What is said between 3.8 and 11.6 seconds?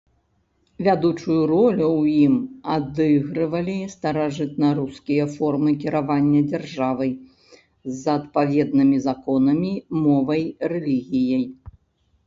старажытнарускія формы кіравання дзяржавай з адпаведнымі законамі, мовай, рэлігіяй.